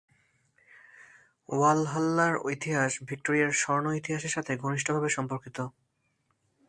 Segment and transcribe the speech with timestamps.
[1.49, 5.57] ওয়ালহাল্লার ইতিহাস ভিক্টোরিয়ার স্বর্ণ ইতিহাসের সাথে ঘনিষ্ঠভাবে সম্পর্কিত।